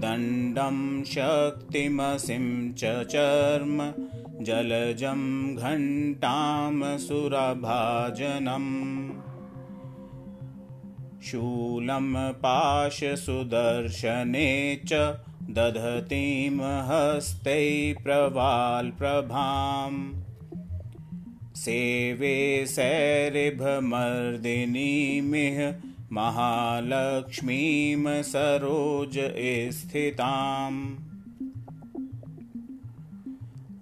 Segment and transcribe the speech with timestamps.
[0.02, 2.46] दण्डं शक्तिमसिं
[2.78, 3.82] च चर्म
[4.46, 5.20] जलजं
[5.56, 8.72] घण्टां सुरभाजनम्
[11.26, 12.08] शूलं
[12.42, 14.48] पाशसुदर्शने
[14.88, 14.90] च
[15.58, 16.58] दधतीं
[16.88, 17.62] हस्तै
[18.02, 20.02] प्रवाल्प्रभाम्
[21.64, 22.36] सेवे
[22.68, 23.54] सैरिभमर्दिनीमिह
[26.12, 29.18] महालक्ष्मीं सरोज
[29.74, 30.96] स्थिताम्।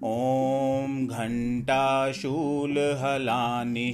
[0.04, 3.92] ॐ घण्टाशूलहलानि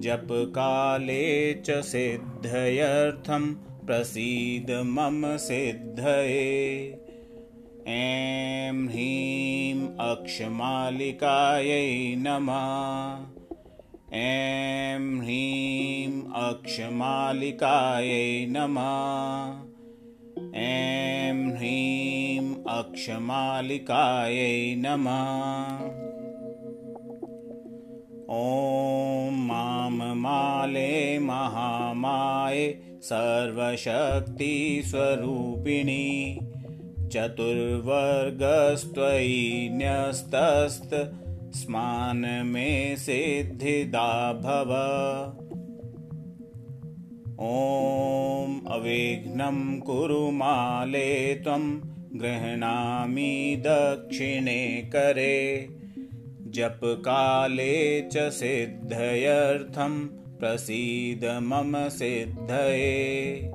[0.00, 6.98] जपकाले च सिद्धयर्थं प्रसीद मम सिद्धये।
[7.88, 13.36] ऐं ह्रीं अक्षमालिकायै नमः।
[14.16, 19.66] ऐं ह्रीं अक्षमालिकायै नमः।
[20.54, 26.15] ऐं ह्रीं अक्षमालिकायै नमः
[28.28, 32.64] ॐ मां माले महामाये
[33.02, 33.58] सर्वशक्तिस्वरूपिणी
[37.12, 38.08] चतुर्वर्गस्त्वयि
[39.72, 40.94] न्यस्तस्त
[41.60, 42.66] स्मान् मे
[43.04, 44.10] सिद्धिदा
[44.42, 44.72] भव
[47.46, 51.08] ॐ अविघ्नं कुरु माले
[51.44, 51.64] त्वं
[52.20, 53.32] गृह्णामि
[53.66, 54.60] दक्षिणे
[54.94, 55.36] करे
[56.56, 59.94] जपकाले च सिद्धयर्थं
[60.40, 63.50] प्रसीद मम सिद्धये।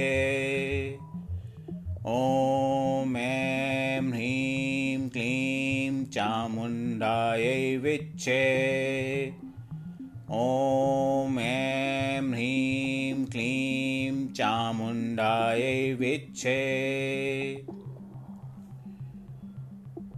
[2.06, 8.43] ॐ ऐं ह्रीं क्लीं चामुण्डायै विच्छे
[10.31, 17.67] ॐ ऐं ह्रीं क्लीं चामुण्डायै विच्छे।